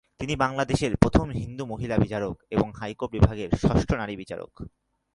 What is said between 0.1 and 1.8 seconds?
তিনি বাংলাদেশের প্রথম হিন্দু